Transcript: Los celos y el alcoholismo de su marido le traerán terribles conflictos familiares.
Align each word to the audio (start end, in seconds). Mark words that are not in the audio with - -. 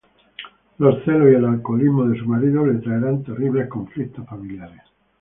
Los 0.79 1.03
celos 1.03 1.31
y 1.31 1.35
el 1.35 1.45
alcoholismo 1.45 2.05
de 2.05 2.17
su 2.17 2.25
marido 2.25 2.65
le 2.65 2.79
traerán 2.79 3.21
terribles 3.23 3.69
conflictos 3.69 4.25
familiares. 4.25 4.81